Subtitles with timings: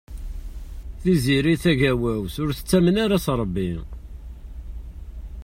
[1.01, 3.71] Tiziri Tagawawt ur tettamen ara s Ṛebbi.